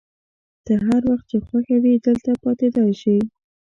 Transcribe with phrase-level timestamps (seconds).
[0.65, 3.17] ته هر وخت چي خوښه وي دلته پاتېدای شې.